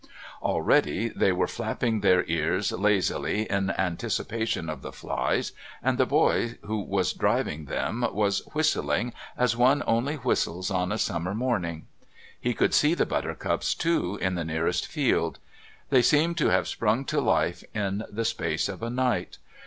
[0.41, 5.51] Already they were flapping their ears lazily in anticipation of the flies,
[5.83, 10.97] and the boy who was driving them was whistling as one only whistles on a
[10.97, 11.85] summer morning.
[12.39, 15.37] He could see the buttercups, too, in the nearest field;
[15.91, 19.37] they seemed to have sprung to life in the space of a night.